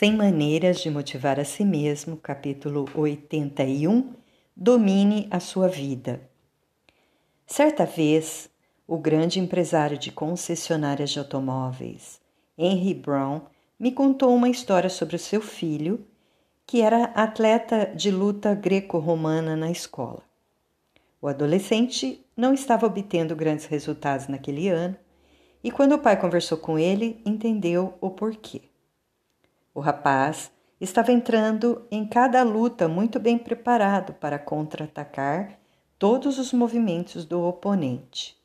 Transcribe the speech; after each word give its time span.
100 0.00 0.16
Maneiras 0.16 0.80
de 0.80 0.88
Motivar 0.88 1.38
a 1.38 1.44
Si 1.44 1.62
Mesmo, 1.62 2.16
capítulo 2.16 2.86
81 2.94 4.14
Domine 4.56 5.28
a 5.30 5.38
Sua 5.38 5.68
Vida. 5.68 6.22
Certa 7.46 7.84
vez, 7.84 8.48
o 8.88 8.96
grande 8.96 9.38
empresário 9.38 9.98
de 9.98 10.10
concessionárias 10.10 11.10
de 11.10 11.18
automóveis, 11.18 12.18
Henry 12.56 12.94
Brown, 12.94 13.42
me 13.78 13.92
contou 13.92 14.34
uma 14.34 14.48
história 14.48 14.88
sobre 14.88 15.16
o 15.16 15.18
seu 15.18 15.42
filho, 15.42 16.02
que 16.66 16.80
era 16.80 17.04
atleta 17.14 17.92
de 17.94 18.10
luta 18.10 18.54
greco-romana 18.54 19.54
na 19.54 19.70
escola. 19.70 20.22
O 21.20 21.28
adolescente 21.28 22.24
não 22.34 22.54
estava 22.54 22.86
obtendo 22.86 23.36
grandes 23.36 23.66
resultados 23.66 24.28
naquele 24.28 24.70
ano 24.70 24.96
e, 25.62 25.70
quando 25.70 25.92
o 25.92 25.98
pai 25.98 26.18
conversou 26.18 26.56
com 26.56 26.78
ele, 26.78 27.20
entendeu 27.22 27.92
o 28.00 28.08
porquê. 28.08 28.69
O 29.72 29.78
rapaz 29.78 30.50
estava 30.80 31.12
entrando 31.12 31.86
em 31.92 32.04
cada 32.04 32.42
luta 32.42 32.88
muito 32.88 33.20
bem 33.20 33.38
preparado 33.38 34.12
para 34.14 34.36
contra-atacar 34.36 35.58
todos 35.96 36.38
os 36.38 36.52
movimentos 36.52 37.24
do 37.24 37.40
oponente. 37.42 38.36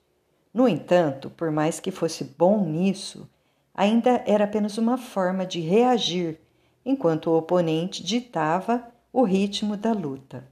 No 0.53 0.67
entanto, 0.67 1.31
por 1.31 1.49
mais 1.49 1.79
que 1.79 1.89
fosse 1.89 2.23
bom 2.23 2.63
nisso, 2.63 3.27
ainda 3.73 4.23
era 4.27 4.43
apenas 4.43 4.77
uma 4.77 4.97
forma 4.97 5.47
de 5.47 5.59
reagir 5.61 6.39
enquanto 6.85 7.31
o 7.31 7.37
oponente 7.37 8.03
ditava 8.03 8.87
o 9.11 9.23
ritmo 9.23 9.75
da 9.75 9.93
luta. 9.93 10.47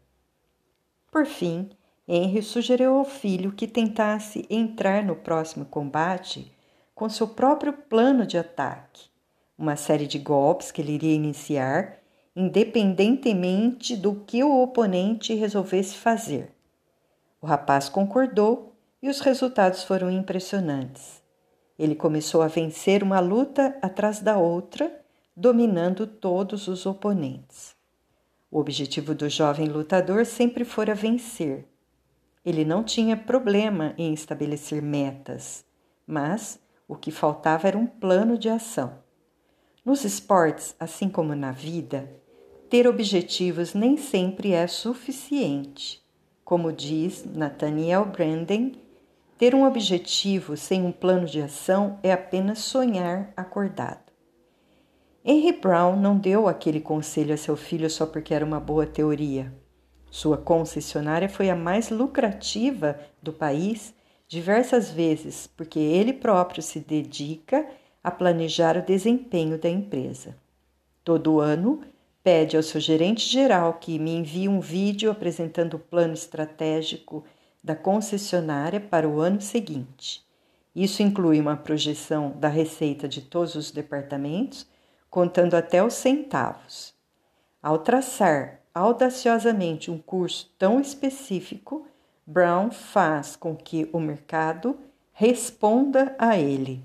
Por 1.11 1.27
fim, 1.27 1.69
Henry 2.08 2.41
sugeriu 2.41 2.95
ao 2.95 3.05
filho 3.05 3.52
que 3.52 3.67
tentasse 3.67 4.47
entrar 4.49 5.03
no 5.03 5.16
próximo 5.16 5.66
combate 5.66 6.52
com 6.95 7.08
seu 7.08 7.27
próprio 7.27 7.73
plano 7.73 8.25
de 8.25 8.38
ataque 8.39 9.12
uma 9.57 9.75
série 9.75 10.07
de 10.07 10.20
golpes 10.20 10.71
que 10.71 10.81
ele 10.81 10.93
iria 10.93 11.13
iniciar, 11.13 11.99
independentemente 12.35 13.95
do 13.95 14.16
que 14.16 14.44
o 14.44 14.61
oponente 14.61 15.33
resolvesse 15.33 15.95
fazer. 15.95 16.52
O 17.41 17.45
rapaz 17.45 17.89
concordou 17.89 18.73
e 19.02 19.09
os 19.09 19.19
resultados 19.19 19.83
foram 19.83 20.09
impressionantes. 20.09 21.22
Ele 21.77 21.95
começou 21.95 22.42
a 22.42 22.47
vencer 22.47 23.03
uma 23.03 23.19
luta 23.19 23.77
atrás 23.81 24.19
da 24.19 24.38
outra, 24.38 25.02
dominando 25.36 26.08
todos 26.08 26.67
os 26.67 26.86
oponentes. 26.86 27.75
O 28.49 28.59
objetivo 28.59 29.14
do 29.14 29.27
jovem 29.27 29.67
lutador 29.67 30.25
sempre 30.25 30.64
fora 30.64 30.95
vencer. 30.95 31.67
Ele 32.45 32.64
não 32.64 32.83
tinha 32.83 33.17
problema 33.17 33.94
em 33.97 34.14
estabelecer 34.14 34.81
metas, 34.81 35.66
mas 36.05 36.59
o 36.88 36.95
que 36.95 37.11
faltava 37.11 37.67
era 37.67 37.77
um 37.77 37.88
plano 37.88 38.38
de 38.38 38.49
ação. 38.49 39.02
Nos 39.86 40.06
esportes, 40.06 40.73
assim 40.80 41.09
como 41.09 41.36
na 41.36 41.52
vida, 41.52 42.09
ter 42.70 42.88
objetivos 42.88 43.73
nem 43.73 43.98
sempre 43.98 44.53
é 44.53 44.66
suficiente. 44.66 46.02
Como 46.45 46.72
diz 46.72 47.26
Nathaniel 47.26 48.06
Branden, 48.06 48.81
ter 49.38 49.54
um 49.54 49.66
objetivo 49.66 50.56
sem 50.56 50.86
um 50.86 50.92
plano 50.92 51.26
de 51.26 51.42
ação 51.42 52.00
é 52.02 52.14
apenas 52.14 52.59
sonhar 52.59 53.34
acordado. 53.36 54.14
Henry 55.26 55.52
Brown 55.52 55.98
não 55.98 56.17
deu 56.17 56.48
aquele 56.48 56.80
conselho 56.80 57.34
a 57.34 57.38
seu 57.38 57.58
filho 57.58 57.89
só 57.89 58.06
porque 58.06 58.34
era 58.34 58.45
uma 58.45 58.61
boa 58.61 58.86
teoria. 58.86 59.54
Sua 60.09 60.38
concessionária 60.38 61.28
foi 61.28 61.50
a 61.50 61.58
mais 61.58 61.89
lucrativa 61.89 62.98
do 63.22 63.34
país 63.34 63.94
diversas 64.30 64.89
vezes, 64.89 65.45
porque 65.45 65.78
ele 65.78 66.14
próprio 66.14 66.64
se 66.64 66.80
dedica 66.80 67.67
a 68.03 68.11
planejar 68.11 68.77
o 68.77 68.85
desempenho 68.85 69.57
da 69.57 69.69
empresa. 69.69 70.35
Todo 71.03 71.39
ano, 71.39 71.81
pede 72.23 72.55
ao 72.55 72.63
seu 72.63 72.79
gerente 72.79 73.27
geral 73.27 73.73
que 73.75 73.99
me 73.99 74.11
envie 74.11 74.47
um 74.47 74.59
vídeo 74.59 75.11
apresentando 75.11 75.75
o 75.75 75.79
plano 75.79 76.13
estratégico 76.13 77.23
da 77.63 77.75
concessionária 77.75 78.80
para 78.80 79.08
o 79.08 79.19
ano 79.19 79.42
seguinte. 79.42 80.23
Isso 80.75 81.03
inclui 81.03 81.39
uma 81.39 81.55
projeção 81.55 82.31
da 82.31 82.47
receita 82.47 83.08
de 83.08 83.21
todos 83.21 83.55
os 83.55 83.71
departamentos, 83.71 84.65
contando 85.09 85.53
até 85.53 85.83
os 85.83 85.93
centavos. 85.93 86.93
Ao 87.61 87.77
traçar 87.77 88.59
audaciosamente 88.73 89.92
um 89.92 89.99
curso 89.99 90.52
tão 90.58 90.80
específico, 90.80 91.86
Brown 92.25 92.71
faz 92.71 93.36
com 93.36 93.55
que 93.55 93.87
o 93.93 93.99
mercado 93.99 94.77
responda 95.11 96.15
a 96.17 96.37
ele. 96.37 96.83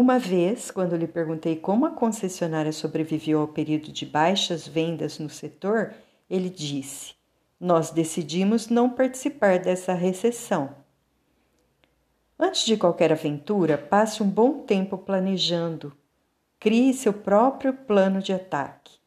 Uma 0.00 0.16
vez, 0.16 0.70
quando 0.70 0.94
lhe 0.94 1.08
perguntei 1.08 1.56
como 1.56 1.84
a 1.84 1.90
concessionária 1.90 2.70
sobreviveu 2.70 3.40
ao 3.40 3.48
período 3.48 3.90
de 3.90 4.06
baixas 4.06 4.64
vendas 4.64 5.18
no 5.18 5.28
setor, 5.28 5.92
ele 6.30 6.48
disse: 6.48 7.16
Nós 7.58 7.90
decidimos 7.90 8.68
não 8.68 8.88
participar 8.88 9.58
dessa 9.58 9.92
recessão. 9.94 10.72
Antes 12.38 12.64
de 12.64 12.76
qualquer 12.76 13.10
aventura, 13.10 13.76
passe 13.76 14.22
um 14.22 14.30
bom 14.30 14.60
tempo 14.60 14.96
planejando. 14.96 15.92
Crie 16.60 16.94
seu 16.94 17.12
próprio 17.12 17.72
plano 17.72 18.22
de 18.22 18.32
ataque. 18.32 19.00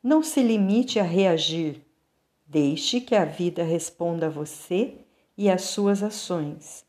Não 0.00 0.22
se 0.22 0.40
limite 0.40 1.00
a 1.00 1.02
reagir. 1.02 1.84
Deixe 2.46 3.00
que 3.00 3.16
a 3.16 3.24
vida 3.24 3.64
responda 3.64 4.26
a 4.26 4.30
você 4.30 4.98
e 5.36 5.50
às 5.50 5.62
suas 5.62 6.00
ações. 6.00 6.87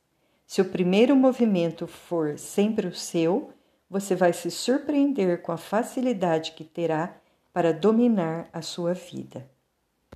Se 0.50 0.62
o 0.62 0.66
primeiro 0.66 1.16
movimento 1.16 1.86
for 1.86 2.40
sempre 2.40 2.88
o 2.88 2.96
seu, 2.96 3.54
você 3.88 4.16
vai 4.16 4.34
se 4.34 4.50
surpreender 4.50 5.44
com 5.44 5.52
a 5.52 5.58
facilidade 5.58 6.54
que 6.54 6.64
terá 6.64 7.22
para 7.54 7.72
dominar 7.72 8.50
a 8.52 8.60
sua 8.60 8.96
vida. 8.96 9.48